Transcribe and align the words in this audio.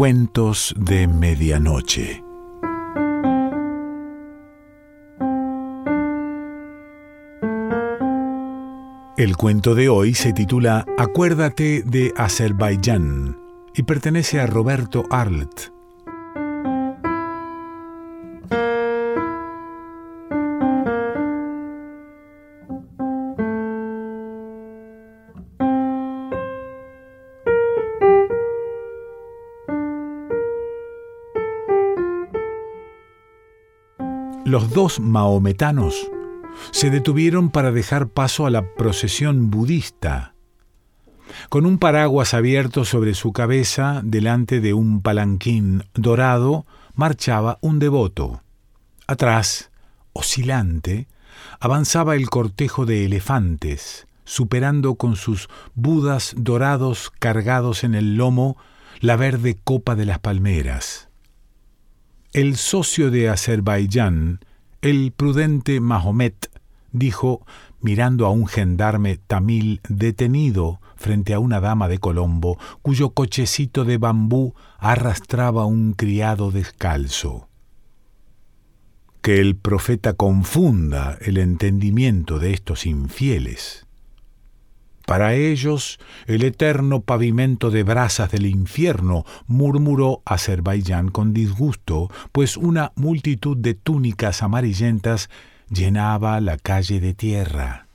Cuentos 0.00 0.74
de 0.78 1.06
Medianoche. 1.06 2.24
El 9.18 9.36
cuento 9.36 9.74
de 9.74 9.90
hoy 9.90 10.14
se 10.14 10.32
titula 10.32 10.86
Acuérdate 10.96 11.82
de 11.84 12.14
Azerbaiyán 12.16 13.36
y 13.74 13.82
pertenece 13.82 14.40
a 14.40 14.46
Roberto 14.46 15.04
Arlt. 15.10 15.68
Los 34.44 34.70
dos 34.70 35.00
mahometanos 35.00 36.10
se 36.70 36.90
detuvieron 36.90 37.50
para 37.50 37.72
dejar 37.72 38.08
paso 38.08 38.46
a 38.46 38.50
la 38.50 38.74
procesión 38.74 39.50
budista. 39.50 40.34
Con 41.50 41.66
un 41.66 41.78
paraguas 41.78 42.32
abierto 42.32 42.86
sobre 42.86 43.14
su 43.14 43.32
cabeza, 43.32 44.00
delante 44.02 44.60
de 44.60 44.72
un 44.72 45.02
palanquín 45.02 45.84
dorado, 45.94 46.66
marchaba 46.94 47.58
un 47.60 47.78
devoto. 47.78 48.42
Atrás, 49.06 49.70
oscilante, 50.14 51.06
avanzaba 51.60 52.16
el 52.16 52.30
cortejo 52.30 52.86
de 52.86 53.04
elefantes, 53.04 54.06
superando 54.24 54.94
con 54.94 55.16
sus 55.16 55.48
budas 55.74 56.34
dorados 56.36 57.12
cargados 57.18 57.84
en 57.84 57.94
el 57.94 58.16
lomo 58.16 58.56
la 59.00 59.16
verde 59.16 59.58
copa 59.62 59.96
de 59.96 60.06
las 60.06 60.18
palmeras. 60.18 61.09
El 62.32 62.56
socio 62.56 63.10
de 63.10 63.28
Azerbaiyán, 63.28 64.38
el 64.82 65.10
prudente 65.10 65.80
Mahomet, 65.80 66.48
dijo, 66.92 67.44
mirando 67.80 68.24
a 68.24 68.30
un 68.30 68.46
gendarme 68.46 69.16
tamil 69.16 69.80
detenido 69.88 70.80
frente 70.94 71.34
a 71.34 71.40
una 71.40 71.58
dama 71.58 71.88
de 71.88 71.98
Colombo, 71.98 72.56
cuyo 72.82 73.10
cochecito 73.10 73.84
de 73.84 73.98
bambú 73.98 74.54
arrastraba 74.78 75.66
un 75.66 75.92
criado 75.92 76.52
descalzo. 76.52 77.48
Que 79.22 79.40
el 79.40 79.56
profeta 79.56 80.12
confunda 80.12 81.18
el 81.20 81.36
entendimiento 81.36 82.38
de 82.38 82.52
estos 82.52 82.86
infieles. 82.86 83.88
Para 85.10 85.34
ellos, 85.34 85.98
el 86.28 86.44
eterno 86.44 87.00
pavimento 87.00 87.72
de 87.72 87.82
brasas 87.82 88.30
del 88.30 88.46
infierno, 88.46 89.24
murmuró 89.48 90.22
Azerbaiyán 90.24 91.08
con 91.08 91.34
disgusto, 91.34 92.12
pues 92.30 92.56
una 92.56 92.92
multitud 92.94 93.56
de 93.56 93.74
túnicas 93.74 94.40
amarillentas 94.40 95.28
llenaba 95.68 96.40
la 96.40 96.58
calle 96.58 97.00
de 97.00 97.12
tierra. 97.14 97.88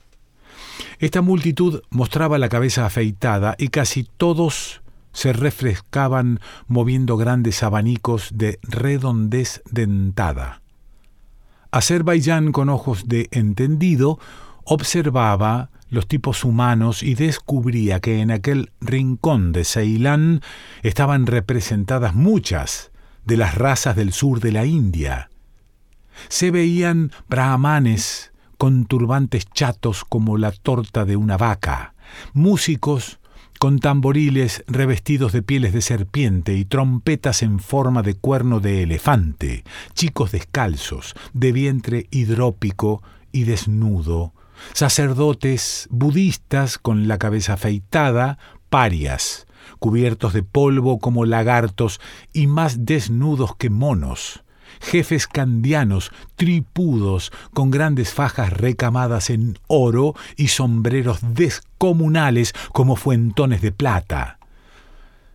Esta 0.98 1.22
multitud 1.22 1.80
mostraba 1.88 2.36
la 2.36 2.50
cabeza 2.50 2.84
afeitada 2.84 3.54
y 3.58 3.68
casi 3.68 4.06
todos 4.18 4.82
se 5.14 5.32
refrescaban 5.32 6.40
moviendo 6.66 7.16
grandes 7.16 7.62
abanicos 7.62 8.28
de 8.34 8.58
redondez 8.62 9.62
dentada. 9.70 10.60
Azerbaiyán, 11.70 12.52
con 12.52 12.68
ojos 12.68 13.08
de 13.08 13.28
entendido, 13.30 14.18
observaba 14.64 15.70
los 15.88 16.06
tipos 16.06 16.44
humanos 16.44 17.02
y 17.02 17.14
descubría 17.14 18.00
que 18.00 18.20
en 18.20 18.30
aquel 18.30 18.72
rincón 18.80 19.52
de 19.52 19.64
Ceilán 19.64 20.40
estaban 20.82 21.26
representadas 21.26 22.14
muchas 22.14 22.90
de 23.24 23.36
las 23.36 23.54
razas 23.54 23.96
del 23.96 24.12
sur 24.12 24.40
de 24.40 24.52
la 24.52 24.66
India. 24.66 25.30
Se 26.28 26.50
veían 26.50 27.12
brahmanes 27.28 28.32
con 28.56 28.86
turbantes 28.86 29.46
chatos 29.50 30.04
como 30.04 30.38
la 30.38 30.50
torta 30.50 31.04
de 31.04 31.16
una 31.16 31.36
vaca, 31.36 31.94
músicos 32.32 33.18
con 33.58 33.78
tamboriles 33.78 34.64
revestidos 34.66 35.32
de 35.32 35.42
pieles 35.42 35.72
de 35.72 35.80
serpiente 35.80 36.54
y 36.54 36.64
trompetas 36.64 37.42
en 37.42 37.58
forma 37.58 38.02
de 38.02 38.14
cuerno 38.14 38.60
de 38.60 38.82
elefante, 38.82 39.64
chicos 39.94 40.32
descalzos, 40.32 41.14
de 41.32 41.52
vientre 41.52 42.06
hidrópico 42.10 43.02
y 43.32 43.44
desnudo, 43.44 44.34
sacerdotes 44.72 45.88
budistas 45.90 46.78
con 46.78 47.08
la 47.08 47.18
cabeza 47.18 47.54
afeitada, 47.54 48.38
parias, 48.68 49.46
cubiertos 49.78 50.32
de 50.32 50.42
polvo 50.42 50.98
como 50.98 51.24
lagartos 51.24 52.00
y 52.32 52.46
más 52.46 52.84
desnudos 52.84 53.56
que 53.56 53.70
monos, 53.70 54.44
jefes 54.80 55.26
candianos, 55.26 56.10
tripudos, 56.36 57.32
con 57.52 57.70
grandes 57.70 58.12
fajas 58.12 58.52
recamadas 58.52 59.30
en 59.30 59.58
oro 59.66 60.14
y 60.36 60.48
sombreros 60.48 61.18
descomunales 61.22 62.52
como 62.72 62.96
fuentones 62.96 63.62
de 63.62 63.72
plata. 63.72 64.38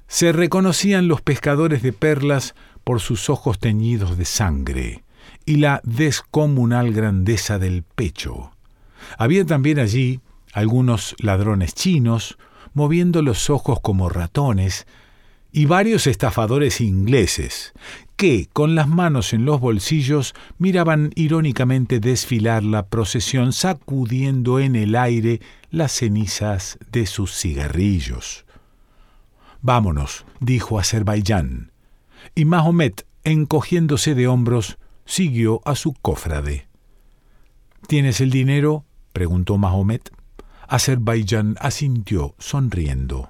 Se 0.07 0.31
reconocían 0.31 1.07
los 1.07 1.21
pescadores 1.21 1.81
de 1.81 1.93
perlas 1.93 2.53
por 2.83 2.99
sus 2.99 3.29
ojos 3.29 3.59
teñidos 3.59 4.17
de 4.17 4.25
sangre 4.25 5.03
y 5.45 5.57
la 5.57 5.81
descomunal 5.83 6.91
grandeza 6.91 7.59
del 7.59 7.83
pecho. 7.83 8.51
Había 9.17 9.45
también 9.45 9.79
allí 9.79 10.19
algunos 10.53 11.15
ladrones 11.19 11.73
chinos, 11.73 12.37
moviendo 12.73 13.21
los 13.21 13.49
ojos 13.49 13.79
como 13.81 14.09
ratones, 14.09 14.85
y 15.51 15.65
varios 15.65 16.07
estafadores 16.07 16.79
ingleses, 16.79 17.73
que, 18.15 18.47
con 18.53 18.75
las 18.75 18.87
manos 18.87 19.33
en 19.33 19.45
los 19.45 19.59
bolsillos, 19.59 20.33
miraban 20.57 21.11
irónicamente 21.15 21.99
desfilar 21.99 22.63
la 22.63 22.87
procesión 22.87 23.51
sacudiendo 23.51 24.59
en 24.59 24.75
el 24.75 24.95
aire 24.95 25.41
las 25.69 25.91
cenizas 25.91 26.77
de 26.91 27.05
sus 27.05 27.37
cigarrillos. 27.37 28.45
Vámonos, 29.61 30.25
dijo 30.39 30.79
Azerbaiyán, 30.79 31.71
y 32.33 32.45
Mahomet, 32.45 33.05
encogiéndose 33.23 34.15
de 34.15 34.27
hombros, 34.27 34.77
siguió 35.05 35.61
a 35.65 35.75
su 35.75 35.93
cofrade. 35.93 36.67
¿Tienes 37.87 38.21
el 38.21 38.31
dinero? 38.31 38.85
Preguntó 39.11 39.57
Mahomet. 39.57 40.11
Azerbaiyán 40.67 41.57
asintió, 41.59 42.35
sonriendo. 42.39 43.29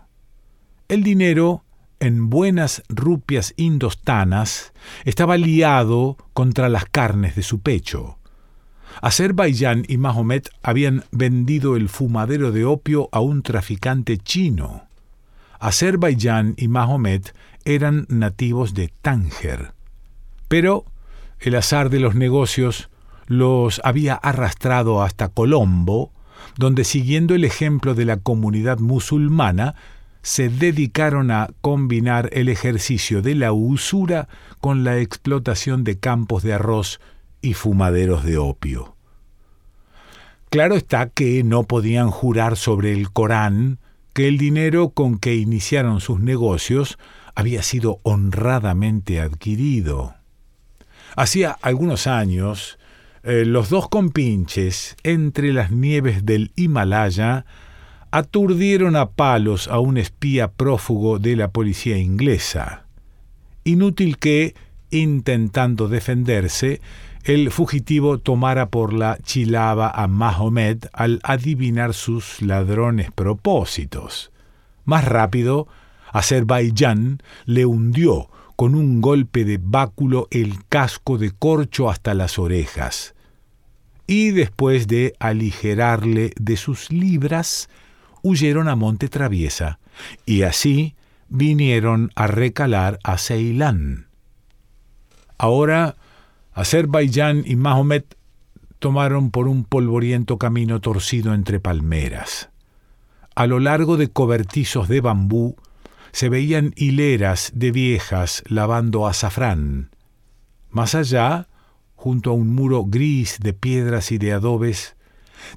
El 0.87 1.03
dinero 1.03 1.63
en 2.01 2.31
buenas 2.31 2.81
rupias 2.89 3.53
indostanas, 3.57 4.73
estaba 5.05 5.37
liado 5.37 6.17
contra 6.33 6.67
las 6.67 6.85
carnes 6.85 7.35
de 7.35 7.43
su 7.43 7.61
pecho. 7.61 8.17
Azerbaiyán 9.01 9.85
y 9.87 9.97
Mahomet 9.97 10.49
habían 10.63 11.05
vendido 11.11 11.77
el 11.77 11.89
fumadero 11.89 12.51
de 12.51 12.65
opio 12.65 13.07
a 13.11 13.19
un 13.19 13.43
traficante 13.43 14.17
chino. 14.17 14.87
Azerbaiyán 15.59 16.55
y 16.57 16.67
Mahomet 16.67 17.35
eran 17.65 18.07
nativos 18.09 18.73
de 18.73 18.91
Tánger. 19.03 19.73
Pero 20.47 20.85
el 21.39 21.55
azar 21.55 21.91
de 21.91 21.99
los 21.99 22.15
negocios 22.15 22.89
los 23.31 23.79
había 23.85 24.15
arrastrado 24.15 25.01
hasta 25.01 25.29
Colombo, 25.29 26.11
donde 26.57 26.83
siguiendo 26.83 27.33
el 27.33 27.45
ejemplo 27.45 27.95
de 27.95 28.03
la 28.03 28.17
comunidad 28.17 28.79
musulmana, 28.79 29.75
se 30.21 30.49
dedicaron 30.49 31.31
a 31.31 31.49
combinar 31.61 32.29
el 32.33 32.49
ejercicio 32.49 33.21
de 33.21 33.35
la 33.35 33.53
usura 33.53 34.27
con 34.59 34.83
la 34.83 34.97
explotación 34.97 35.85
de 35.85 35.97
campos 35.97 36.43
de 36.43 36.51
arroz 36.55 36.99
y 37.41 37.53
fumaderos 37.53 38.25
de 38.25 38.37
opio. 38.37 38.97
Claro 40.49 40.75
está 40.75 41.07
que 41.07 41.41
no 41.45 41.63
podían 41.63 42.11
jurar 42.11 42.57
sobre 42.57 42.91
el 42.91 43.11
Corán 43.11 43.79
que 44.11 44.27
el 44.27 44.37
dinero 44.37 44.89
con 44.89 45.17
que 45.17 45.35
iniciaron 45.35 46.01
sus 46.01 46.19
negocios 46.19 46.97
había 47.33 47.63
sido 47.63 48.01
honradamente 48.03 49.21
adquirido. 49.21 50.15
Hacía 51.15 51.57
algunos 51.61 52.07
años, 52.07 52.77
eh, 53.23 53.45
los 53.45 53.69
dos 53.69 53.87
compinches 53.87 54.95
entre 55.03 55.53
las 55.53 55.71
nieves 55.71 56.25
del 56.25 56.51
Himalaya 56.55 57.45
aturdieron 58.09 58.95
a 58.95 59.11
palos 59.11 59.67
a 59.67 59.79
un 59.79 59.97
espía 59.97 60.51
prófugo 60.51 61.19
de 61.19 61.35
la 61.35 61.51
policía 61.51 61.97
inglesa. 61.97 62.85
Inútil 63.63 64.17
que, 64.17 64.55
intentando 64.89 65.87
defenderse, 65.87 66.81
el 67.23 67.51
fugitivo 67.51 68.17
tomara 68.17 68.69
por 68.69 68.93
la 68.93 69.17
chilaba 69.21 69.91
a 69.91 70.07
Mahomet 70.07 70.89
al 70.91 71.19
adivinar 71.23 71.93
sus 71.93 72.41
ladrones 72.41 73.11
propósitos. 73.11 74.31
Más 74.83 75.05
rápido, 75.05 75.67
Azerbaiyán 76.11 77.21
le 77.45 77.65
hundió 77.65 78.29
con 78.61 78.75
un 78.75 79.01
golpe 79.01 79.43
de 79.43 79.57
báculo 79.59 80.27
el 80.29 80.63
casco 80.69 81.17
de 81.17 81.31
corcho 81.31 81.89
hasta 81.89 82.13
las 82.13 82.37
orejas. 82.37 83.15
Y 84.05 84.29
después 84.29 84.85
de 84.85 85.15
aligerarle 85.17 86.31
de 86.39 86.57
sus 86.57 86.91
libras, 86.91 87.69
huyeron 88.21 88.67
a 88.67 88.75
Monte 88.75 89.09
Traviesa, 89.09 89.79
y 90.27 90.43
así 90.43 90.93
vinieron 91.27 92.11
a 92.13 92.27
recalar 92.27 92.99
a 93.03 93.17
Ceilán. 93.17 94.05
Ahora, 95.39 95.95
Azerbaiyán 96.53 97.41
y 97.47 97.55
Mahomet 97.55 98.15
tomaron 98.77 99.31
por 99.31 99.47
un 99.47 99.63
polvoriento 99.63 100.37
camino 100.37 100.79
torcido 100.81 101.33
entre 101.33 101.59
palmeras. 101.59 102.51
A 103.33 103.47
lo 103.47 103.59
largo 103.59 103.97
de 103.97 104.09
cobertizos 104.09 104.87
de 104.87 105.01
bambú 105.01 105.55
se 106.11 106.29
veían 106.29 106.73
hileras 106.75 107.51
de 107.53 107.71
viejas 107.71 108.43
lavando 108.47 109.07
azafrán. 109.07 109.91
Más 110.69 110.95
allá, 110.95 111.47
junto 111.95 112.31
a 112.31 112.33
un 112.33 112.53
muro 112.53 112.85
gris 112.85 113.37
de 113.41 113.53
piedras 113.53 114.11
y 114.11 114.17
de 114.17 114.33
adobes, 114.33 114.95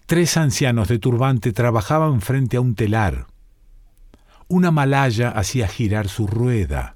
tres 0.06 0.36
ancianos 0.36 0.88
de 0.88 0.98
turbante 0.98 1.52
trabajaban 1.52 2.20
frente 2.20 2.56
a 2.56 2.60
un 2.60 2.74
telar. 2.74 3.26
Una 4.48 4.70
malaya 4.70 5.30
hacía 5.30 5.68
girar 5.68 6.08
su 6.08 6.26
rueda. 6.26 6.94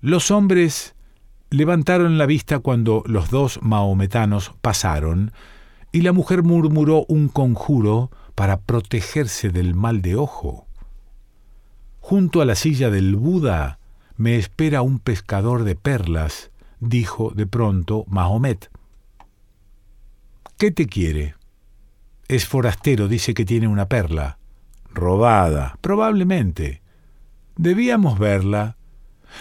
Los 0.00 0.30
hombres 0.30 0.94
levantaron 1.50 2.16
la 2.16 2.26
vista 2.26 2.60
cuando 2.60 3.02
los 3.06 3.30
dos 3.30 3.58
mahometanos 3.62 4.52
pasaron, 4.60 5.32
y 5.92 6.02
la 6.02 6.12
mujer 6.12 6.42
murmuró 6.42 7.04
un 7.08 7.28
conjuro 7.28 8.10
para 8.36 8.60
protegerse 8.60 9.50
del 9.50 9.74
mal 9.74 10.02
de 10.02 10.14
ojo. 10.14 10.69
Junto 12.10 12.40
a 12.40 12.44
la 12.44 12.56
silla 12.56 12.90
del 12.90 13.14
Buda 13.14 13.78
me 14.16 14.34
espera 14.34 14.82
un 14.82 14.98
pescador 14.98 15.62
de 15.62 15.76
perlas, 15.76 16.50
dijo 16.80 17.30
de 17.36 17.46
pronto 17.46 18.04
Mahomet. 18.08 18.68
¿Qué 20.58 20.72
te 20.72 20.86
quiere? 20.86 21.36
Es 22.26 22.46
forastero, 22.46 23.06
dice 23.06 23.32
que 23.32 23.44
tiene 23.44 23.68
una 23.68 23.86
perla. 23.86 24.38
Robada, 24.92 25.78
probablemente. 25.82 26.82
Debíamos 27.54 28.18
verla. 28.18 28.76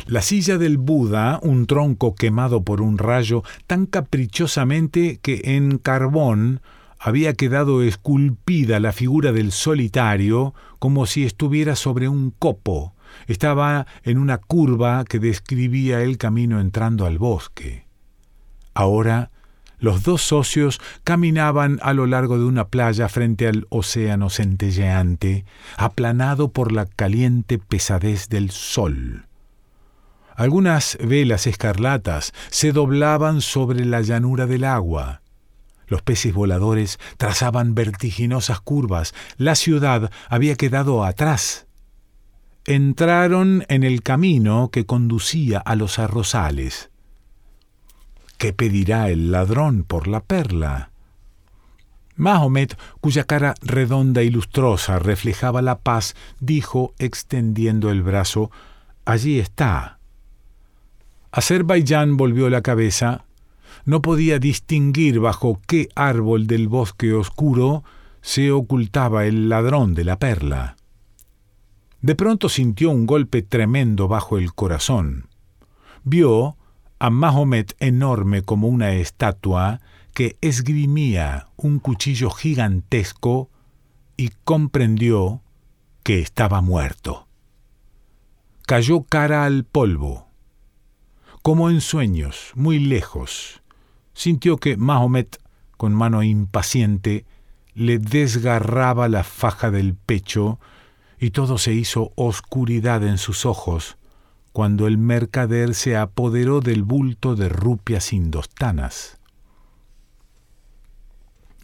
La 0.06 0.22
silla 0.22 0.60
del 0.60 0.78
Buda, 0.78 1.40
un 1.42 1.66
tronco 1.66 2.14
quemado 2.14 2.62
por 2.62 2.82
un 2.82 3.00
rayo 3.00 3.42
tan 3.66 3.88
caprichosamente 3.88 5.18
que 5.24 5.42
en 5.44 5.80
carbón 5.80 6.62
había 7.00 7.34
quedado 7.34 7.82
esculpida 7.82 8.80
la 8.80 8.92
figura 8.92 9.32
del 9.32 9.52
solitario 9.52 10.54
como 10.80 11.06
si 11.06 11.26
estuviera 11.26 11.76
sobre 11.76 12.10
un 12.10 12.32
copo. 12.32 12.94
Estaba 13.28 13.88
en 14.04 14.18
una 14.18 14.38
curva 14.38 15.06
que 15.06 15.20
describía 15.20 16.02
el 16.02 16.18
camino 16.18 16.60
entrando 16.60 17.06
al 17.06 17.18
bosque. 17.18 17.88
Ahora 18.74 19.32
los 19.80 20.04
dos 20.04 20.22
socios 20.22 20.82
caminaban 21.06 21.80
a 21.82 21.94
lo 21.94 22.06
largo 22.06 22.38
de 22.38 22.44
una 22.44 22.68
playa 22.68 23.08
frente 23.08 23.48
al 23.48 23.66
océano 23.70 24.30
centelleante, 24.30 25.46
aplanado 25.78 26.52
por 26.52 26.74
la 26.74 26.86
caliente 26.86 27.58
pesadez 27.58 28.28
del 28.28 28.52
sol. 28.52 29.26
Algunas 30.36 30.98
velas 31.02 31.48
escarlatas 31.48 32.34
se 32.50 32.74
doblaban 32.74 33.42
sobre 33.42 33.86
la 33.86 34.02
llanura 34.02 34.48
del 34.48 34.66
agua. 34.66 35.22
Los 35.90 36.02
peces 36.02 36.34
voladores 36.34 37.00
trazaban 37.18 37.76
vertiginosas 37.76 38.62
curvas. 38.62 39.14
La 39.38 39.56
ciudad 39.56 40.12
había 40.30 40.56
quedado 40.56 41.04
atrás. 41.04 41.68
Entraron 42.66 43.66
en 43.68 43.84
el 43.84 44.04
camino 44.04 44.70
que 44.72 44.86
conducía 44.86 45.60
a 45.60 45.76
los 45.76 46.00
arrozales. 46.00 46.92
¿Qué 48.38 48.54
pedirá 48.54 49.10
el 49.10 49.32
ladrón 49.32 49.84
por 49.84 50.08
la 50.08 50.22
perla? 50.22 50.92
Mahomet, 52.16 52.78
cuya 53.02 53.24
cara 53.24 53.56
redonda 53.62 54.22
y 54.24 54.30
lustrosa 54.30 55.00
reflejaba 55.00 55.62
la 55.62 55.80
paz, 55.80 56.16
dijo, 56.40 56.94
extendiendo 57.00 57.92
el 57.92 58.04
brazo, 58.04 58.52
Allí 59.06 59.40
está. 59.40 59.98
Azerbaiyán 61.32 62.16
volvió 62.16 62.50
la 62.50 62.62
cabeza 62.62 63.24
no 63.90 64.04
podía 64.04 64.38
distinguir 64.38 65.20
bajo 65.20 65.60
qué 65.66 65.90
árbol 65.96 66.46
del 66.46 66.68
bosque 66.68 67.12
oscuro 67.12 67.84
se 68.22 68.52
ocultaba 68.52 69.26
el 69.26 69.50
ladrón 69.50 69.96
de 69.96 70.04
la 70.04 70.20
perla. 70.20 70.76
De 72.00 72.14
pronto 72.14 72.50
sintió 72.50 72.92
un 72.92 73.08
golpe 73.08 73.42
tremendo 73.42 74.08
bajo 74.08 74.38
el 74.38 74.54
corazón. 74.54 75.28
Vio 76.04 76.56
a 77.00 77.10
Mahomet 77.10 77.76
enorme 77.80 78.44
como 78.44 78.68
una 78.68 78.92
estatua 78.92 79.82
que 80.14 80.38
esgrimía 80.42 81.48
un 81.58 81.80
cuchillo 81.80 82.30
gigantesco 82.30 83.50
y 84.18 84.30
comprendió 84.44 85.42
que 86.04 86.20
estaba 86.20 86.62
muerto. 86.62 87.28
Cayó 88.68 89.02
cara 89.02 89.46
al 89.46 89.64
polvo, 89.64 90.28
como 91.42 91.72
en 91.72 91.82
sueños, 91.82 92.52
muy 92.54 92.78
lejos, 92.78 93.64
sintió 94.20 94.58
que 94.58 94.76
Mahomet, 94.76 95.42
con 95.78 95.94
mano 95.96 96.24
impaciente, 96.24 97.26
le 97.74 98.00
desgarraba 98.00 99.08
la 99.08 99.24
faja 99.24 99.72
del 99.72 99.96
pecho 99.96 100.60
y 101.18 101.30
todo 101.30 101.58
se 101.58 101.72
hizo 101.72 102.12
oscuridad 102.16 103.02
en 103.08 103.18
sus 103.18 103.46
ojos 103.46 103.98
cuando 104.52 104.88
el 104.88 104.98
mercader 104.98 105.74
se 105.74 105.96
apoderó 105.96 106.60
del 106.60 106.84
bulto 106.84 107.38
de 107.38 107.48
rupias 107.48 108.12
indostanas. 108.12 109.20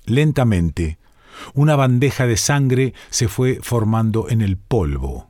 Lentamente, 0.05 0.97
una 1.55 1.75
bandeja 1.75 2.25
de 2.25 2.37
sangre 2.37 2.93
se 3.09 3.27
fue 3.27 3.59
formando 3.61 4.29
en 4.29 4.41
el 4.41 4.55
polvo. 4.55 5.29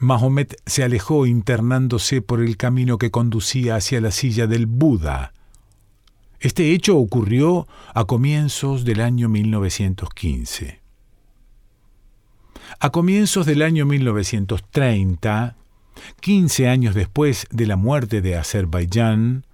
Mahomet 0.00 0.60
se 0.66 0.82
alejó 0.82 1.26
internándose 1.26 2.22
por 2.22 2.40
el 2.40 2.56
camino 2.56 2.98
que 2.98 3.12
conducía 3.12 3.76
hacia 3.76 4.00
la 4.00 4.10
silla 4.10 4.48
del 4.48 4.66
Buda, 4.66 5.32
este 6.40 6.72
hecho 6.72 6.96
ocurrió 6.96 7.66
a 7.94 8.04
comienzos 8.04 8.84
del 8.84 9.00
año 9.00 9.28
1915. 9.28 10.80
A 12.80 12.90
comienzos 12.90 13.46
del 13.46 13.62
año 13.62 13.86
1930, 13.86 15.56
15 16.20 16.68
años 16.68 16.94
después 16.94 17.46
de 17.50 17.66
la 17.66 17.76
muerte 17.76 18.20
de 18.20 18.36
Azerbaiyán, 18.36 19.46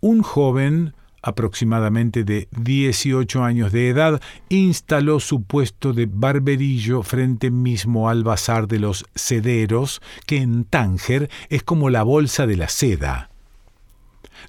un 0.00 0.22
joven 0.22 0.94
aproximadamente 1.22 2.24
de 2.24 2.48
18 2.52 3.44
años 3.44 3.72
de 3.72 3.88
edad, 3.88 4.20
instaló 4.48 5.20
su 5.20 5.42
puesto 5.42 5.92
de 5.92 6.06
barberillo 6.06 7.02
frente 7.02 7.50
mismo 7.50 8.08
al 8.08 8.24
bazar 8.24 8.68
de 8.68 8.78
los 8.78 9.04
sederos, 9.14 10.00
que 10.26 10.38
en 10.38 10.64
Tánger 10.64 11.30
es 11.48 11.62
como 11.62 11.90
la 11.90 12.02
bolsa 12.02 12.46
de 12.46 12.56
la 12.56 12.68
seda. 12.68 13.29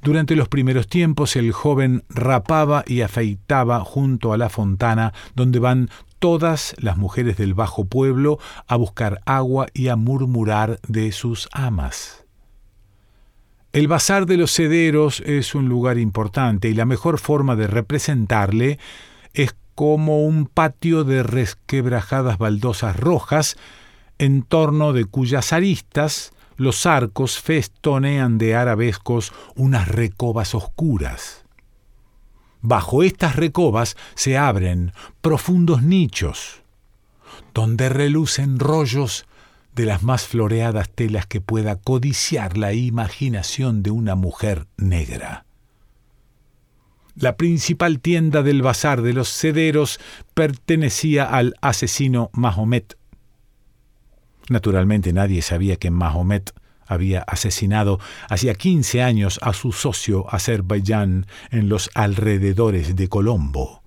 Durante 0.01 0.35
los 0.35 0.47
primeros 0.47 0.87
tiempos 0.87 1.35
el 1.35 1.51
joven 1.51 2.03
rapaba 2.09 2.83
y 2.87 3.01
afeitaba 3.01 3.79
junto 3.81 4.33
a 4.33 4.37
la 4.37 4.49
fontana 4.49 5.13
donde 5.35 5.59
van 5.59 5.89
todas 6.19 6.75
las 6.77 6.97
mujeres 6.97 7.37
del 7.37 7.53
bajo 7.53 7.85
pueblo 7.85 8.39
a 8.67 8.75
buscar 8.75 9.21
agua 9.25 9.67
y 9.73 9.87
a 9.87 9.95
murmurar 9.95 10.79
de 10.87 11.11
sus 11.11 11.49
amas. 11.51 12.25
El 13.73 13.87
bazar 13.87 14.25
de 14.25 14.37
los 14.37 14.51
sederos 14.51 15.21
es 15.25 15.55
un 15.55 15.69
lugar 15.69 15.97
importante 15.97 16.69
y 16.69 16.73
la 16.73 16.85
mejor 16.85 17.19
forma 17.19 17.55
de 17.55 17.67
representarle 17.67 18.79
es 19.33 19.55
como 19.75 20.25
un 20.25 20.45
patio 20.45 21.03
de 21.03 21.23
resquebrajadas 21.23 22.37
baldosas 22.37 22.99
rojas, 22.99 23.57
en 24.19 24.43
torno 24.43 24.93
de 24.93 25.05
cuyas 25.05 25.53
aristas 25.53 26.33
los 26.61 26.85
arcos 26.85 27.39
festonean 27.39 28.37
de 28.37 28.55
arabescos 28.55 29.33
unas 29.55 29.87
recobas 29.87 30.53
oscuras. 30.53 31.43
Bajo 32.61 33.01
estas 33.01 33.35
recobas 33.35 33.97
se 34.13 34.37
abren 34.37 34.93
profundos 35.21 35.81
nichos, 35.81 36.61
donde 37.55 37.89
relucen 37.89 38.59
rollos 38.59 39.25
de 39.73 39.85
las 39.85 40.03
más 40.03 40.27
floreadas 40.27 40.91
telas 40.91 41.25
que 41.25 41.41
pueda 41.41 41.77
codiciar 41.77 42.59
la 42.59 42.73
imaginación 42.73 43.81
de 43.81 43.89
una 43.89 44.13
mujer 44.13 44.67
negra. 44.77 45.45
La 47.15 47.37
principal 47.37 47.99
tienda 47.99 48.43
del 48.43 48.61
bazar 48.61 49.01
de 49.01 49.13
los 49.13 49.29
cederos 49.29 49.99
pertenecía 50.35 51.25
al 51.25 51.55
asesino 51.61 52.29
Mahomet 52.33 53.00
Naturalmente 54.51 55.13
nadie 55.13 55.41
sabía 55.41 55.77
que 55.77 55.91
Mahomet 55.91 56.51
había 56.85 57.21
asesinado 57.21 58.01
hacía 58.27 58.53
15 58.53 59.01
años 59.01 59.39
a 59.41 59.53
su 59.53 59.71
socio 59.71 60.25
Azerbaiyán 60.29 61.25
en 61.51 61.69
los 61.69 61.89
alrededores 61.93 62.97
de 62.97 63.07
Colombo. 63.07 63.81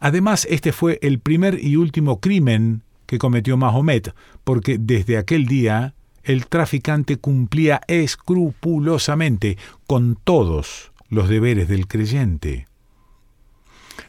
Además, 0.00 0.48
este 0.50 0.72
fue 0.72 0.98
el 1.00 1.20
primer 1.20 1.62
y 1.62 1.76
último 1.76 2.18
crimen 2.18 2.82
que 3.06 3.18
cometió 3.18 3.56
Mahomet, 3.56 4.16
porque 4.42 4.78
desde 4.80 5.16
aquel 5.16 5.46
día 5.46 5.94
el 6.24 6.48
traficante 6.48 7.16
cumplía 7.18 7.82
escrupulosamente 7.86 9.58
con 9.86 10.18
todos 10.24 10.90
los 11.08 11.28
deberes 11.28 11.68
del 11.68 11.86
creyente. 11.86 12.66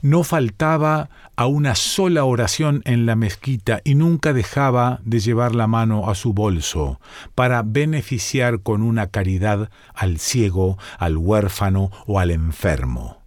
No 0.01 0.23
faltaba 0.23 1.09
a 1.35 1.45
una 1.45 1.75
sola 1.75 2.25
oración 2.25 2.81
en 2.85 3.05
la 3.05 3.15
mezquita 3.15 3.81
y 3.83 3.95
nunca 3.95 4.33
dejaba 4.33 4.99
de 5.03 5.19
llevar 5.19 5.55
la 5.55 5.67
mano 5.67 6.09
a 6.09 6.15
su 6.15 6.33
bolso 6.33 6.99
para 7.35 7.63
beneficiar 7.63 8.61
con 8.61 8.81
una 8.81 9.07
caridad 9.07 9.69
al 9.93 10.19
ciego, 10.19 10.77
al 10.97 11.17
huérfano 11.17 11.91
o 12.05 12.19
al 12.19 12.31
enfermo. 12.31 13.21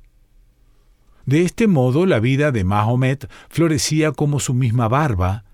De 1.26 1.42
este 1.42 1.68
modo 1.68 2.06
la 2.06 2.18
vida 2.18 2.50
de 2.50 2.64
Mahomet 2.64 3.30
florecía 3.48 4.12
como 4.12 4.40
su 4.40 4.54
misma 4.54 4.88
barba, 4.88 5.44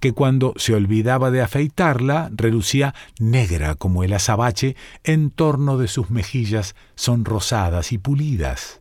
que 0.00 0.12
cuando 0.12 0.54
se 0.56 0.74
olvidaba 0.74 1.30
de 1.30 1.42
afeitarla 1.42 2.30
relucía 2.34 2.94
negra 3.18 3.74
como 3.74 4.04
el 4.04 4.12
azabache 4.12 4.76
en 5.04 5.30
torno 5.30 5.78
de 5.78 5.88
sus 5.88 6.10
mejillas 6.10 6.74
sonrosadas 6.94 7.92
y 7.92 7.98
pulidas. 7.98 8.80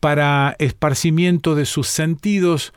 Para 0.00 0.56
esparcimiento 0.58 1.54
de 1.54 1.66
sus 1.66 1.86
sentidos, 1.86 2.72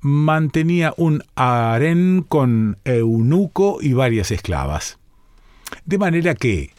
mantenía 0.00 0.94
un 0.96 1.22
harén 1.34 2.24
con 2.26 2.78
eunuco 2.84 3.78
y 3.80 3.92
varias 3.92 4.30
esclavas. 4.30 4.98
De 5.84 5.98
manera 5.98 6.34
que, 6.34 6.70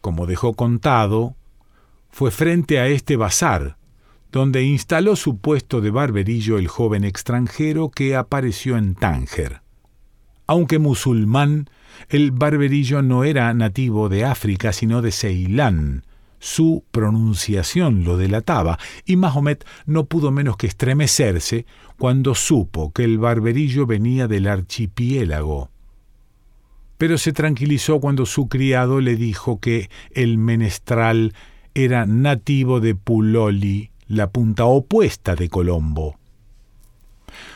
como 0.00 0.26
dejó 0.26 0.54
contado, 0.54 1.34
fue 2.10 2.30
frente 2.30 2.78
a 2.78 2.86
este 2.86 3.16
bazar, 3.16 3.76
donde 4.30 4.62
instaló 4.62 5.16
su 5.16 5.38
puesto 5.38 5.80
de 5.80 5.90
barberillo 5.90 6.58
el 6.58 6.68
joven 6.68 7.04
extranjero 7.04 7.90
que 7.90 8.16
apareció 8.16 8.76
en 8.76 8.94
Tánger. 8.94 9.60
Aunque 10.46 10.78
musulmán, 10.78 11.68
el 12.08 12.30
barberillo 12.30 13.02
no 13.02 13.24
era 13.24 13.52
nativo 13.54 14.08
de 14.08 14.24
África, 14.24 14.72
sino 14.72 15.02
de 15.02 15.12
Ceilán. 15.12 16.04
Su 16.44 16.84
pronunciación 16.90 18.04
lo 18.04 18.18
delataba, 18.18 18.78
y 19.06 19.16
Mahomet 19.16 19.64
no 19.86 20.04
pudo 20.04 20.30
menos 20.30 20.58
que 20.58 20.66
estremecerse 20.66 21.64
cuando 21.98 22.34
supo 22.34 22.92
que 22.92 23.02
el 23.02 23.16
barberillo 23.16 23.86
venía 23.86 24.28
del 24.28 24.48
archipiélago. 24.48 25.70
Pero 26.98 27.16
se 27.16 27.32
tranquilizó 27.32 27.98
cuando 27.98 28.26
su 28.26 28.48
criado 28.50 29.00
le 29.00 29.16
dijo 29.16 29.58
que 29.58 29.88
el 30.10 30.36
menestral 30.36 31.32
era 31.72 32.04
nativo 32.04 32.78
de 32.78 32.94
Puloli, 32.94 33.90
la 34.06 34.28
punta 34.28 34.66
opuesta 34.66 35.36
de 35.36 35.48
Colombo. 35.48 36.18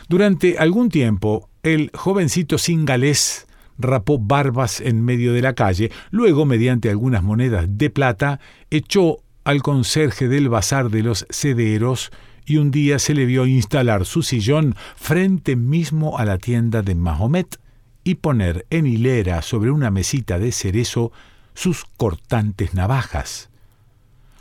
Durante 0.08 0.56
algún 0.56 0.88
tiempo, 0.88 1.50
el 1.62 1.90
jovencito 1.92 2.56
singalés 2.56 3.47
rapó 3.78 4.18
barbas 4.18 4.80
en 4.80 5.04
medio 5.04 5.32
de 5.32 5.42
la 5.42 5.54
calle, 5.54 5.90
luego, 6.10 6.44
mediante 6.44 6.90
algunas 6.90 7.22
monedas 7.22 7.66
de 7.68 7.90
plata, 7.90 8.40
echó 8.70 9.18
al 9.44 9.62
conserje 9.62 10.28
del 10.28 10.48
bazar 10.48 10.90
de 10.90 11.02
los 11.02 11.26
cederos 11.30 12.10
y 12.44 12.56
un 12.56 12.70
día 12.70 12.98
se 12.98 13.14
le 13.14 13.26
vio 13.26 13.46
instalar 13.46 14.04
su 14.04 14.22
sillón 14.22 14.74
frente 14.96 15.56
mismo 15.56 16.18
a 16.18 16.24
la 16.24 16.38
tienda 16.38 16.82
de 16.82 16.94
Mahomet 16.94 17.58
y 18.04 18.16
poner 18.16 18.66
en 18.70 18.86
hilera 18.86 19.42
sobre 19.42 19.70
una 19.70 19.90
mesita 19.90 20.38
de 20.38 20.52
cerezo 20.52 21.12
sus 21.54 21.84
cortantes 21.96 22.74
navajas. 22.74 23.50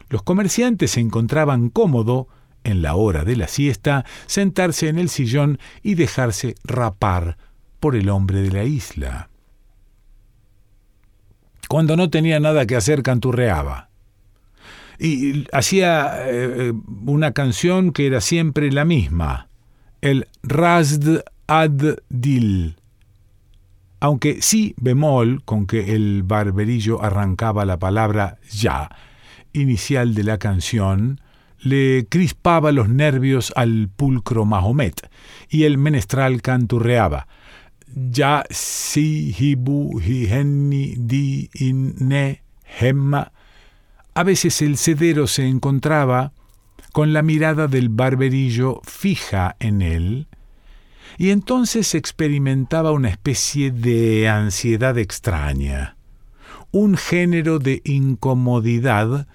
Los 0.10 0.24
comerciantes 0.24 0.91
se 0.91 1.01
encontraban 1.01 1.70
cómodo, 1.70 2.27
en 2.63 2.82
la 2.82 2.96
hora 2.96 3.24
de 3.24 3.36
la 3.36 3.48
siesta, 3.48 4.06
sentarse 4.25 4.89
en 4.89 5.00
el 5.00 5.10
sillón 5.10 5.60
y 5.84 5.96
dejarse 5.96 6.56
rapar 6.63 7.38
por 7.79 7.96
el 7.96 8.10
hombre 8.10 8.41
de 8.41 8.51
la 8.51 8.63
isla. 8.63 9.29
Cuando 11.67 11.96
no 11.98 12.10
tenía 12.10 12.39
nada 12.39 12.65
que 12.65 12.75
hacer, 12.75 13.03
canturreaba. 13.03 13.89
Y 15.00 15.46
hacía 15.51 16.17
eh, 16.25 16.74
una 17.05 17.31
canción 17.34 17.91
que 17.91 18.07
era 18.07 18.22
siempre 18.22 18.72
la 18.72 18.86
misma, 18.86 19.48
el 20.01 20.27
Razd 20.43 21.24
ad 21.48 21.98
Dil, 22.10 22.77
aunque 24.00 24.41
sí 24.41 24.74
bemol 24.77 25.43
con 25.43 25.67
que 25.67 25.96
el 25.96 26.24
barberillo 26.24 27.03
arrancaba 27.03 27.65
la 27.65 27.77
palabra 27.77 28.38
ya, 28.50 28.89
inicial 29.53 30.15
de 30.15 30.24
la 30.24 30.38
canción 30.38 31.22
le 31.60 32.05
crispaba 32.07 32.72
los 32.72 32.89
nervios 32.89 33.51
al 33.55 33.89
pulcro 33.96 34.46
Mahomet, 34.46 35.10
y 35.50 35.63
el 35.63 35.77
menestral 35.77 36.41
canturreaba 36.41 37.27
Ya 37.96 38.44
si 38.50 39.34
hibu 39.38 40.00
hihenni 40.00 40.96
di 40.98 41.50
inne 41.53 42.41
hemma. 42.79 43.32
A 44.13 44.24
veces 44.24 44.62
el 44.62 44.77
cedero 44.77 45.27
se 45.27 45.48
encontraba 45.48 46.34
con 46.91 47.13
la 47.13 47.22
mirada 47.22 47.67
del 47.67 47.89
barberillo 47.89 48.82
fija 48.84 49.56
en 49.60 49.82
él, 49.82 50.27
y 51.17 51.29
entonces 51.29 51.94
experimentaba 51.96 52.91
una 52.91 53.10
especie 53.10 53.72
de 53.72 54.27
ansiedad 54.27 54.98
extraña, 54.98 55.96
un 56.72 56.98
género 56.98 57.60
de 57.60 57.82
incomodidad 57.86 59.27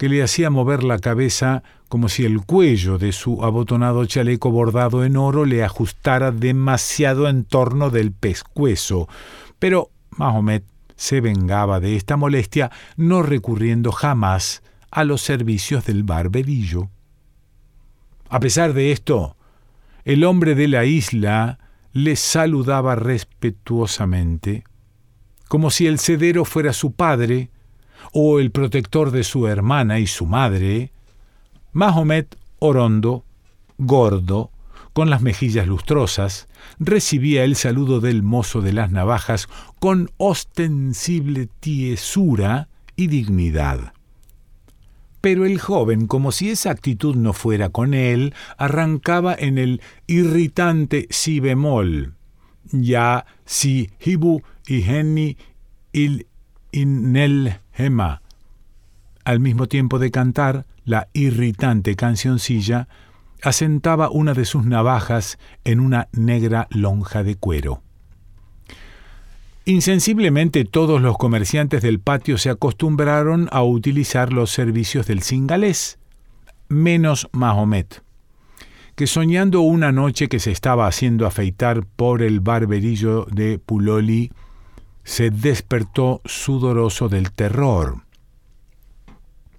que 0.00 0.08
le 0.08 0.22
hacía 0.22 0.48
mover 0.48 0.82
la 0.82 0.98
cabeza 0.98 1.62
como 1.90 2.08
si 2.08 2.24
el 2.24 2.40
cuello 2.40 2.96
de 2.96 3.12
su 3.12 3.44
abotonado 3.44 4.06
chaleco 4.06 4.50
bordado 4.50 5.04
en 5.04 5.18
oro 5.18 5.44
le 5.44 5.62
ajustara 5.62 6.32
demasiado 6.32 7.28
en 7.28 7.44
torno 7.44 7.90
del 7.90 8.10
pescuezo. 8.10 9.10
Pero 9.58 9.90
Mahomet 10.08 10.64
se 10.96 11.20
vengaba 11.20 11.80
de 11.80 11.96
esta 11.96 12.16
molestia 12.16 12.70
no 12.96 13.22
recurriendo 13.22 13.92
jamás 13.92 14.62
a 14.90 15.04
los 15.04 15.20
servicios 15.20 15.84
del 15.84 16.02
barberillo. 16.02 16.88
A 18.30 18.40
pesar 18.40 18.72
de 18.72 18.92
esto, 18.92 19.36
el 20.06 20.24
hombre 20.24 20.54
de 20.54 20.68
la 20.68 20.86
isla 20.86 21.58
le 21.92 22.16
saludaba 22.16 22.94
respetuosamente, 22.96 24.64
como 25.46 25.70
si 25.70 25.86
el 25.86 25.98
cedero 25.98 26.46
fuera 26.46 26.72
su 26.72 26.92
padre, 26.92 27.50
o 28.12 28.40
el 28.40 28.50
protector 28.50 29.10
de 29.10 29.24
su 29.24 29.46
hermana 29.46 29.98
y 29.98 30.06
su 30.06 30.26
madre, 30.26 30.92
Mahomet 31.72 32.36
Orondo, 32.58 33.24
gordo, 33.78 34.50
con 34.92 35.08
las 35.08 35.22
mejillas 35.22 35.66
lustrosas, 35.66 36.48
recibía 36.78 37.44
el 37.44 37.56
saludo 37.56 38.00
del 38.00 38.22
mozo 38.22 38.60
de 38.60 38.72
las 38.72 38.90
navajas 38.90 39.48
con 39.78 40.10
ostensible 40.16 41.48
tiesura 41.60 42.68
y 42.96 43.06
dignidad. 43.06 43.92
Pero 45.20 45.44
el 45.44 45.60
joven, 45.60 46.06
como 46.06 46.32
si 46.32 46.50
esa 46.50 46.70
actitud 46.70 47.14
no 47.14 47.32
fuera 47.32 47.68
con 47.68 47.94
él, 47.94 48.34
arrancaba 48.56 49.34
en 49.34 49.58
el 49.58 49.82
irritante 50.06 51.06
si 51.10 51.40
bemol, 51.40 52.14
ya 52.72 53.26
si 53.44 53.90
hibu 54.00 54.42
y 54.66 54.82
geni 54.82 55.36
il 55.92 56.26
inel 56.72 57.60
Emma, 57.84 58.22
al 59.24 59.40
mismo 59.40 59.66
tiempo 59.66 59.98
de 59.98 60.10
cantar 60.10 60.66
la 60.84 61.08
irritante 61.12 61.94
cancioncilla, 61.96 62.88
asentaba 63.42 64.10
una 64.10 64.34
de 64.34 64.44
sus 64.44 64.64
navajas 64.64 65.38
en 65.64 65.80
una 65.80 66.08
negra 66.12 66.68
lonja 66.70 67.22
de 67.22 67.36
cuero. 67.36 67.82
Insensiblemente 69.64 70.64
todos 70.64 71.00
los 71.00 71.16
comerciantes 71.16 71.82
del 71.82 72.00
patio 72.00 72.38
se 72.38 72.50
acostumbraron 72.50 73.48
a 73.52 73.62
utilizar 73.62 74.32
los 74.32 74.50
servicios 74.50 75.06
del 75.06 75.22
cingalés, 75.22 75.98
menos 76.68 77.28
Mahomet, 77.32 78.02
que 78.96 79.06
soñando 79.06 79.60
una 79.60 79.92
noche 79.92 80.28
que 80.28 80.40
se 80.40 80.50
estaba 80.50 80.86
haciendo 80.86 81.26
afeitar 81.26 81.84
por 81.84 82.22
el 82.22 82.40
barberillo 82.40 83.26
de 83.30 83.58
Puloli, 83.58 84.32
se 85.10 85.30
despertó 85.30 86.20
sudoroso 86.24 87.08
del 87.08 87.32
terror. 87.32 87.96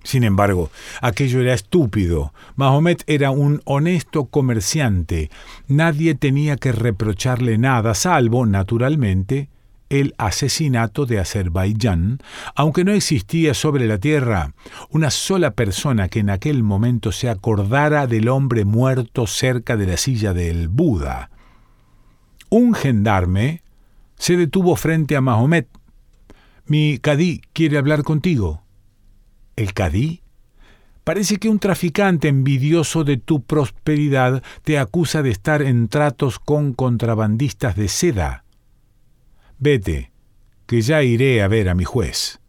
Sin 0.02 0.24
embargo, 0.24 0.72
aquello 1.02 1.42
era 1.42 1.54
estúpido. 1.54 2.34
Mahomet 2.56 3.04
era 3.06 3.32
un 3.32 3.62
honesto 3.66 4.28
comerciante. 4.28 5.30
Nadie 5.68 6.16
tenía 6.16 6.56
que 6.56 6.72
reprocharle 6.72 7.58
nada, 7.58 7.96
salvo, 7.96 8.46
naturalmente, 8.46 9.50
el 9.90 10.16
asesinato 10.18 11.06
de 11.06 11.20
Azerbaiyán, 11.20 12.20
aunque 12.56 12.86
no 12.86 12.94
existía 12.94 13.54
sobre 13.54 13.88
la 13.88 13.98
tierra 13.98 14.54
una 14.90 15.12
sola 15.12 15.52
persona 15.52 16.08
que 16.08 16.20
en 16.20 16.30
aquel 16.30 16.64
momento 16.64 17.12
se 17.12 17.28
acordara 17.28 18.08
del 18.08 18.30
hombre 18.30 18.64
muerto 18.64 19.28
cerca 19.28 19.76
de 19.76 19.88
la 19.88 19.98
silla 19.98 20.34
del 20.34 20.70
Buda. 20.70 21.30
Un 22.50 22.74
gendarme, 22.74 23.64
se 24.22 24.38
detuvo 24.38 24.76
frente 24.76 25.16
a 25.16 25.22
Mahomet. 25.22 25.68
Mi 26.68 27.00
cadí 27.00 27.42
quiere 27.54 27.80
hablar 27.80 28.04
contigo. 28.04 28.62
¿El 29.56 29.74
cadí? 29.74 30.22
Parece 31.04 31.38
que 31.38 31.50
un 31.50 31.58
traficante 31.58 32.28
envidioso 32.28 33.04
de 33.04 33.18
tu 33.18 33.42
prosperidad 33.42 34.44
te 34.64 34.78
acusa 34.78 35.24
de 35.24 35.32
estar 35.32 35.64
en 35.64 35.88
tratos 35.88 36.38
con 36.38 36.74
contrabandistas 36.74 37.76
de 37.76 37.88
seda. 37.88 38.46
Vete, 39.58 40.12
que 40.68 40.84
ya 40.84 41.02
iré 41.02 41.42
a 41.42 41.48
ver 41.48 41.68
a 41.68 41.74
mi 41.74 41.84
juez. 41.84 42.40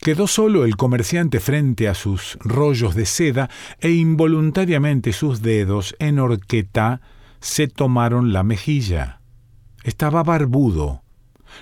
Quedó 0.00 0.26
solo 0.26 0.64
el 0.64 0.76
comerciante 0.76 1.38
frente 1.38 1.86
a 1.86 1.94
sus 1.94 2.38
rollos 2.40 2.96
de 2.96 3.06
seda 3.06 3.50
e 3.78 3.92
involuntariamente 3.92 5.12
sus 5.12 5.42
dedos 5.42 5.94
en 6.00 6.18
horqueta 6.18 7.02
se 7.38 7.68
tomaron 7.68 8.32
la 8.32 8.42
mejilla. 8.42 9.17
Estaba 9.88 10.22
barbudo. 10.22 11.02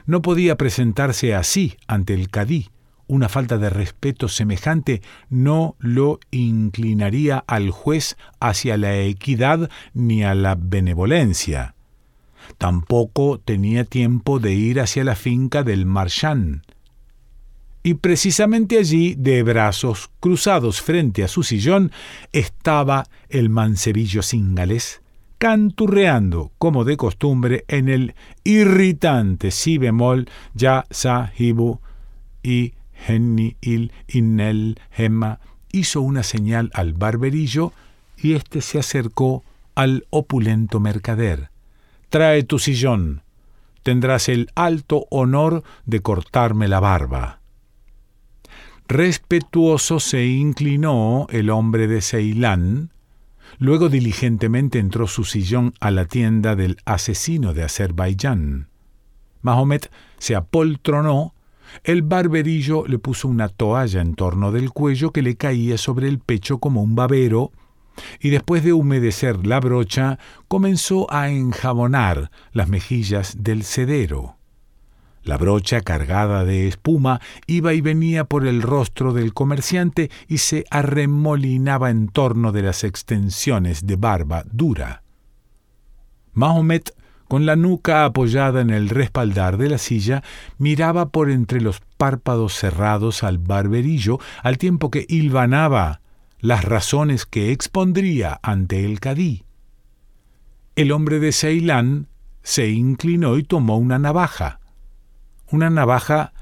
No 0.05 0.21
podía 0.21 0.57
presentarse 0.57 1.37
así 1.37 1.77
ante 1.87 2.13
el 2.13 2.29
cadí. 2.29 2.71
Una 3.07 3.29
falta 3.29 3.57
de 3.57 3.71
respeto 3.71 4.27
semejante 4.27 5.01
no 5.31 5.77
lo 5.79 6.19
inclinaría 6.33 7.45
al 7.47 7.71
juez 7.71 8.17
hacia 8.41 8.77
la 8.79 8.99
equidad 8.99 9.71
ni 9.95 10.25
a 10.25 10.35
la 10.35 10.57
benevolencia. 10.59 11.77
Tampoco 12.59 13.39
tenía 13.39 13.85
tiempo 13.85 14.41
de 14.41 14.55
ir 14.55 14.81
hacia 14.81 15.05
la 15.05 15.15
finca 15.15 15.63
del 15.63 15.87
marchán 15.87 16.65
y 17.85 17.95
precisamente 17.95 18.79
allí, 18.79 19.15
de 19.15 19.45
brazos 19.45 20.11
cruzados 20.19 20.83
frente 20.83 21.23
a 21.23 21.29
su 21.29 21.45
sillón, 21.45 21.93
estaba 22.33 23.07
el 23.29 23.49
mancebillo 23.49 24.25
cingales, 24.25 25.03
canturreando, 25.39 26.53
como 26.59 26.85
de 26.85 26.97
costumbre, 26.97 27.65
en 27.69 27.89
el 27.89 28.15
irritante 28.45 29.51
si 29.51 29.79
bemol 29.79 30.29
ya 30.55 30.87
sa 30.91 31.33
hibu 31.37 31.81
y 32.43 32.75
henni 33.07 33.57
il 33.61 33.93
innel 34.09 34.81
gemma, 34.91 35.41
hizo 35.73 36.01
una 36.01 36.23
señal 36.23 36.71
al 36.75 36.95
barberillo 36.95 37.73
y 38.17 38.33
éste 38.33 38.61
se 38.61 38.79
acercó 38.79 39.45
al 39.75 40.07
opulento 40.11 40.81
mercader. 40.81 41.51
Trae 42.09 42.43
tu 42.45 42.59
sillón. 42.59 43.23
Tendrás 43.83 44.29
el 44.29 44.49
alto 44.55 45.07
honor 45.11 45.63
de 45.85 46.01
cortarme 46.01 46.67
la 46.67 46.81
barba. 46.81 47.41
Respetuoso 48.89 50.01
se 50.01 50.27
inclinó 50.27 51.27
el 51.31 51.51
hombre 51.51 51.89
de 51.89 52.01
Ceilán, 52.01 52.91
luego 53.59 53.89
diligentemente 53.89 54.79
entró 54.79 55.07
su 55.07 55.25
sillón 55.25 55.75
a 55.81 55.91
la 55.91 56.05
tienda 56.05 56.57
del 56.57 56.77
asesino 56.85 57.55
de 57.55 57.65
Azerbaiyán. 57.65 58.69
Mahomet 59.43 59.91
se 60.19 60.35
apoltronó, 60.35 61.35
el 61.85 62.03
barberillo 62.03 62.87
le 62.87 62.99
puso 62.99 63.29
una 63.29 63.49
toalla 63.49 64.01
en 64.01 64.15
torno 64.15 64.53
del 64.53 64.71
cuello 64.71 65.13
que 65.13 65.23
le 65.23 65.37
caía 65.37 65.79
sobre 65.79 66.09
el 66.09 66.19
pecho 66.19 66.59
como 66.59 66.83
un 66.83 66.95
babero, 66.95 67.53
y 68.21 68.31
después 68.31 68.63
de 68.63 68.73
humedecer 68.73 69.47
la 69.47 69.61
brocha, 69.61 70.19
comenzó 70.49 71.13
a 71.13 71.31
enjabonar 71.31 72.31
las 72.53 72.69
mejillas 72.69 73.37
del 73.43 73.65
cedero. 73.65 74.36
La 75.27 75.39
brocha 75.39 75.81
cargada 75.81 76.45
de 76.45 76.69
espuma 76.69 77.21
iba 77.49 77.75
y 77.75 77.81
venía 77.81 78.27
por 78.27 78.47
el 78.47 78.63
rostro 78.63 79.13
del 79.13 79.35
comerciante 79.35 80.09
y 80.29 80.39
se 80.39 80.65
arremolinaba 80.71 81.91
en 81.91 82.07
torno 82.07 82.53
de 82.53 82.63
las 82.63 82.85
extensiones 82.85 83.89
de 83.89 83.97
barba 83.97 84.45
dura. 84.53 85.03
Mahomet, 86.33 86.95
con 87.27 87.45
la 87.45 87.57
nuca 87.57 88.05
apoyada 88.05 88.61
en 88.61 88.71
el 88.71 88.89
respaldar 88.89 89.57
de 89.57 89.69
la 89.69 89.79
silla, 89.79 90.23
miraba 90.59 91.09
por 91.09 91.29
entre 91.29 91.61
los 91.61 91.81
párpados 91.97 92.55
cerrados 92.55 93.25
al 93.25 93.39
barberillo, 93.39 94.21
al 94.45 94.59
tiempo 94.59 94.93
que 94.93 95.07
hilvanaba 95.09 96.03
las 96.39 96.65
razones 96.65 97.27
que 97.27 97.51
expondría 97.51 98.39
ante 98.45 98.85
el 98.85 99.01
cadí. 99.01 99.43
El 100.77 100.93
hombre 100.93 101.19
de 101.19 101.33
Ceilán 101.33 102.07
se 102.45 102.69
inclinó 102.69 103.39
y 103.39 103.43
tomó 103.43 103.77
una 103.77 103.99
navaja 103.99 104.61
una 105.51 105.71
navaja 105.71 106.33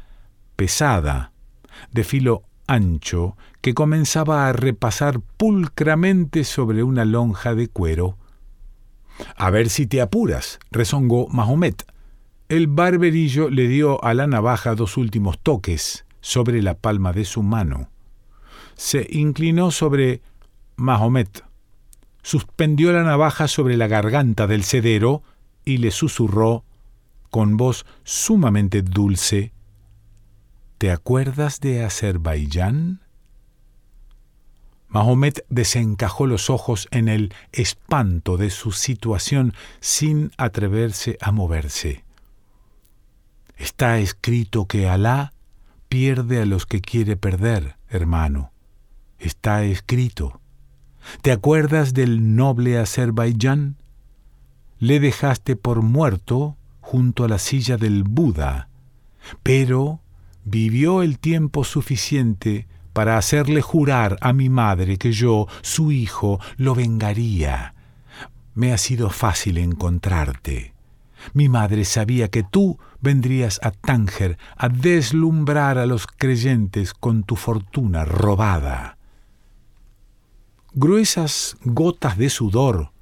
pesada, 0.56 1.32
de 1.92 2.04
filo 2.04 2.44
ancho, 2.66 3.36
que 3.60 3.74
comenzaba 3.74 4.48
a 4.48 4.52
repasar 4.52 5.20
pulcramente 5.20 6.44
sobre 6.44 6.82
una 6.82 7.04
lonja 7.04 7.54
de 7.54 7.68
cuero. 7.68 8.16
A 9.36 9.50
ver 9.50 9.68
si 9.68 9.86
te 9.86 10.00
apuras, 10.00 10.58
rezongó 10.70 11.28
Mahomet. 11.28 11.84
El 12.48 12.66
barberillo 12.66 13.48
le 13.48 13.68
dio 13.68 14.02
a 14.04 14.14
la 14.14 14.26
navaja 14.26 14.74
dos 14.74 14.96
últimos 14.96 15.38
toques 15.38 16.04
sobre 16.20 16.62
la 16.62 16.74
palma 16.74 17.12
de 17.12 17.24
su 17.24 17.42
mano. 17.42 17.88
Se 18.76 19.06
inclinó 19.10 19.70
sobre 19.70 20.20
Mahomet, 20.76 21.44
suspendió 22.22 22.92
la 22.92 23.02
navaja 23.02 23.48
sobre 23.48 23.76
la 23.76 23.86
garganta 23.86 24.46
del 24.46 24.64
cedero 24.64 25.22
y 25.64 25.78
le 25.78 25.90
susurró 25.90 26.64
con 27.34 27.56
voz 27.56 27.84
sumamente 28.04 28.82
dulce, 28.82 29.52
¿Te 30.78 30.92
acuerdas 30.92 31.58
de 31.58 31.84
Azerbaiyán? 31.84 33.00
Mahomet 34.86 35.44
desencajó 35.48 36.28
los 36.28 36.48
ojos 36.48 36.86
en 36.92 37.08
el 37.08 37.34
espanto 37.50 38.36
de 38.36 38.50
su 38.50 38.70
situación 38.70 39.52
sin 39.80 40.30
atreverse 40.36 41.18
a 41.20 41.32
moverse. 41.32 42.04
Está 43.56 43.98
escrito 43.98 44.66
que 44.66 44.88
Alá 44.88 45.32
pierde 45.88 46.40
a 46.40 46.46
los 46.46 46.66
que 46.66 46.80
quiere 46.80 47.16
perder, 47.16 47.78
hermano. 47.88 48.52
Está 49.18 49.64
escrito. 49.64 50.40
¿Te 51.20 51.32
acuerdas 51.32 51.94
del 51.94 52.36
noble 52.36 52.78
Azerbaiyán? 52.78 53.82
Le 54.78 55.00
dejaste 55.00 55.56
por 55.56 55.82
muerto 55.82 56.56
junto 56.84 57.24
a 57.24 57.28
la 57.28 57.38
silla 57.38 57.78
del 57.78 58.04
Buda, 58.04 58.68
pero 59.42 60.00
vivió 60.44 61.02
el 61.02 61.18
tiempo 61.18 61.64
suficiente 61.64 62.68
para 62.92 63.16
hacerle 63.16 63.62
jurar 63.62 64.18
a 64.20 64.34
mi 64.34 64.50
madre 64.50 64.98
que 64.98 65.10
yo, 65.10 65.48
su 65.62 65.92
hijo, 65.92 66.40
lo 66.58 66.74
vengaría. 66.74 67.74
Me 68.54 68.72
ha 68.74 68.78
sido 68.78 69.08
fácil 69.08 69.56
encontrarte. 69.56 70.74
Mi 71.32 71.48
madre 71.48 71.86
sabía 71.86 72.28
que 72.28 72.42
tú 72.42 72.78
vendrías 73.00 73.58
a 73.62 73.70
Tánger 73.70 74.36
a 74.54 74.68
deslumbrar 74.68 75.78
a 75.78 75.86
los 75.86 76.06
creyentes 76.06 76.92
con 76.92 77.24
tu 77.24 77.34
fortuna 77.34 78.04
robada. 78.04 78.98
Gruesas 80.74 81.56
gotas 81.64 82.18
de 82.18 82.28
sudor 82.28 82.92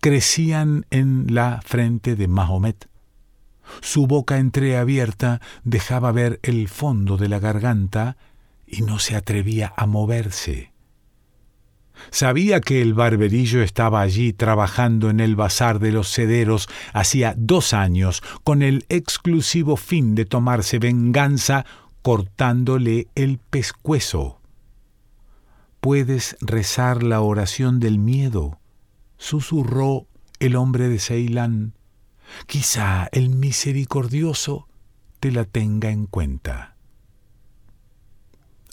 crecían 0.00 0.86
en 0.90 1.26
la 1.34 1.60
frente 1.64 2.14
de 2.14 2.28
Mahomet. 2.28 2.88
Su 3.80 4.06
boca 4.06 4.38
entreabierta 4.38 5.40
dejaba 5.64 6.12
ver 6.12 6.40
el 6.42 6.68
fondo 6.68 7.16
de 7.16 7.28
la 7.28 7.38
garganta 7.38 8.16
y 8.66 8.82
no 8.82 8.98
se 8.98 9.16
atrevía 9.16 9.72
a 9.76 9.86
moverse. 9.86 10.72
Sabía 12.10 12.60
que 12.60 12.82
el 12.82 12.94
barberillo 12.94 13.62
estaba 13.62 14.00
allí 14.00 14.32
trabajando 14.32 15.10
en 15.10 15.20
el 15.20 15.36
bazar 15.36 15.78
de 15.78 15.92
los 15.92 16.12
cederos 16.12 16.68
hacía 16.92 17.34
dos 17.36 17.72
años 17.72 18.22
con 18.42 18.62
el 18.62 18.84
exclusivo 18.88 19.76
fin 19.76 20.14
de 20.14 20.24
tomarse 20.24 20.78
venganza 20.78 21.64
cortándole 22.02 23.08
el 23.14 23.38
pescuezo. 23.38 24.40
Puedes 25.80 26.36
rezar 26.40 27.02
la 27.02 27.20
oración 27.20 27.80
del 27.80 27.98
miedo, 27.98 28.58
susurró 29.16 30.06
el 30.38 30.56
hombre 30.56 30.88
de 30.88 30.98
Ceilán. 30.98 31.74
Quizá 32.46 33.08
el 33.12 33.30
misericordioso 33.30 34.68
te 35.20 35.32
la 35.32 35.44
tenga 35.44 35.90
en 35.90 36.06
cuenta. 36.06 36.74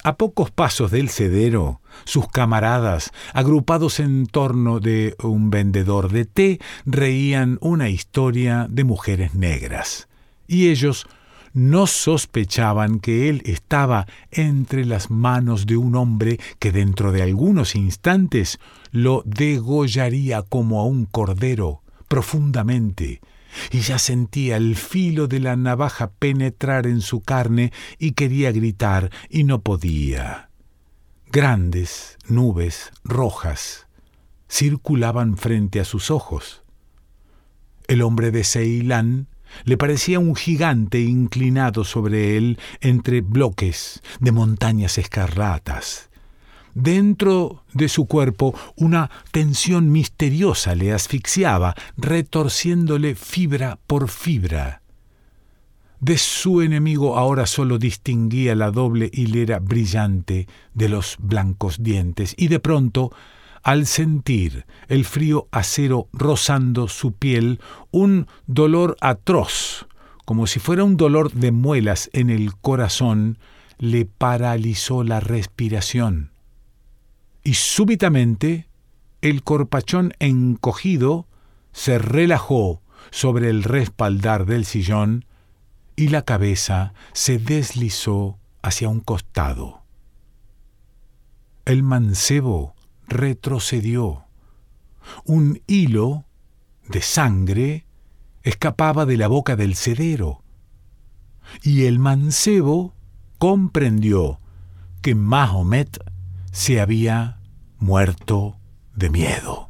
A 0.03 0.17
pocos 0.17 0.49
pasos 0.49 0.89
del 0.89 1.09
cedero, 1.09 1.79
sus 2.05 2.27
camaradas, 2.27 3.11
agrupados 3.33 3.99
en 3.99 4.25
torno 4.25 4.79
de 4.79 5.15
un 5.21 5.51
vendedor 5.51 6.11
de 6.11 6.25
té, 6.25 6.59
reían 6.85 7.59
una 7.61 7.89
historia 7.89 8.65
de 8.67 8.83
mujeres 8.83 9.35
negras, 9.35 10.07
y 10.47 10.69
ellos 10.69 11.05
no 11.53 11.85
sospechaban 11.85 12.99
que 12.99 13.29
él 13.29 13.43
estaba 13.45 14.07
entre 14.31 14.85
las 14.85 15.11
manos 15.11 15.67
de 15.67 15.77
un 15.77 15.95
hombre 15.95 16.39
que 16.57 16.71
dentro 16.71 17.11
de 17.11 17.21
algunos 17.21 17.75
instantes 17.75 18.59
lo 18.91 19.21
degollaría 19.25 20.41
como 20.41 20.79
a 20.79 20.85
un 20.85 21.05
cordero 21.05 21.81
profundamente 22.07 23.21
y 23.71 23.79
ya 23.79 23.99
sentía 23.99 24.57
el 24.57 24.75
filo 24.75 25.27
de 25.27 25.39
la 25.39 25.55
navaja 25.55 26.11
penetrar 26.11 26.87
en 26.87 27.01
su 27.01 27.21
carne 27.21 27.71
y 27.97 28.11
quería 28.11 28.51
gritar 28.51 29.11
y 29.29 29.43
no 29.43 29.61
podía. 29.61 30.49
Grandes 31.31 32.17
nubes 32.27 32.91
rojas 33.03 33.87
circulaban 34.49 35.37
frente 35.37 35.79
a 35.79 35.85
sus 35.85 36.11
ojos. 36.11 36.63
El 37.87 38.01
hombre 38.01 38.31
de 38.31 38.43
Ceilán 38.43 39.27
le 39.63 39.77
parecía 39.77 40.19
un 40.19 40.35
gigante 40.35 40.99
inclinado 40.99 41.83
sobre 41.83 42.37
él 42.37 42.59
entre 42.79 43.21
bloques 43.21 44.01
de 44.19 44.31
montañas 44.31 44.97
escarlatas. 44.97 46.10
Dentro 46.73 47.63
de 47.73 47.89
su 47.89 48.05
cuerpo 48.05 48.55
una 48.75 49.09
tensión 49.31 49.91
misteriosa 49.91 50.75
le 50.75 50.93
asfixiaba, 50.93 51.75
retorciéndole 51.97 53.15
fibra 53.15 53.77
por 53.87 54.09
fibra. 54.09 54.81
De 55.99 56.17
su 56.17 56.61
enemigo 56.61 57.17
ahora 57.17 57.45
solo 57.45 57.77
distinguía 57.77 58.55
la 58.55 58.71
doble 58.71 59.09
hilera 59.13 59.59
brillante 59.59 60.47
de 60.73 60.89
los 60.89 61.17
blancos 61.19 61.83
dientes 61.83 62.33
y 62.37 62.47
de 62.47 62.59
pronto, 62.59 63.11
al 63.61 63.85
sentir 63.85 64.65
el 64.87 65.05
frío 65.05 65.47
acero 65.51 66.07
rozando 66.11 66.87
su 66.87 67.11
piel, 67.11 67.59
un 67.91 68.25
dolor 68.47 68.97
atroz, 68.99 69.85
como 70.25 70.47
si 70.47 70.59
fuera 70.59 70.83
un 70.83 70.97
dolor 70.97 71.33
de 71.33 71.51
muelas 71.51 72.09
en 72.13 72.31
el 72.31 72.55
corazón, 72.55 73.37
le 73.77 74.05
paralizó 74.05 75.03
la 75.03 75.19
respiración. 75.19 76.30
Y 77.43 77.55
súbitamente 77.55 78.67
el 79.21 79.43
corpachón 79.43 80.13
encogido 80.19 81.27
se 81.71 81.97
relajó 81.97 82.81
sobre 83.09 83.49
el 83.49 83.63
respaldar 83.63 84.45
del 84.45 84.65
sillón 84.65 85.25
y 85.95 86.09
la 86.09 86.23
cabeza 86.23 86.93
se 87.13 87.37
deslizó 87.37 88.39
hacia 88.61 88.89
un 88.89 88.99
costado. 88.99 89.83
El 91.65 91.83
mancebo 91.83 92.75
retrocedió. 93.07 94.25
Un 95.25 95.61
hilo 95.67 96.25
de 96.87 97.01
sangre 97.01 97.85
escapaba 98.43 99.05
de 99.05 99.17
la 99.17 99.27
boca 99.27 99.55
del 99.55 99.75
cedero. 99.75 100.43
Y 101.63 101.85
el 101.85 101.99
mancebo 101.99 102.93
comprendió 103.37 104.39
que 105.01 105.15
Mahomet 105.15 106.03
se 106.51 106.81
había 106.81 107.39
muerto 107.79 108.57
de 108.95 109.09
miedo. 109.09 109.69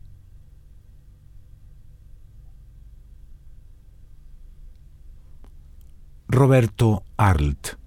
Roberto 6.28 7.04
Arlt 7.18 7.82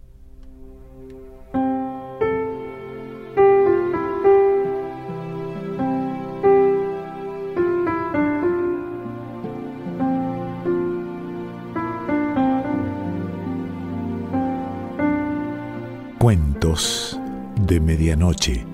Cuentos 16.18 17.20
de 17.60 17.80
Medianoche. 17.80 18.73